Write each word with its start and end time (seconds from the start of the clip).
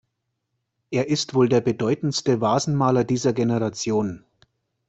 Er 0.89 1.09
ist 1.09 1.29
der 1.29 1.35
wohl 1.35 1.47
bedeutendste 1.47 2.41
Vasenmaler 2.41 3.03
dieser 3.03 3.33
Generation. 3.33 4.25